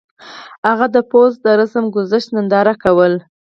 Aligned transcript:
هغه 0.67 0.85
د 0.95 0.97
پوځ 1.11 1.31
د 1.45 1.47
رسم 1.59 1.85
ګذشت 1.95 2.27
ننداره 2.35 2.73
کوله. 2.83 3.19